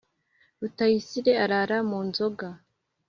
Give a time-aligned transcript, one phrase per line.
[0.59, 2.47] rutayisire arara munzoga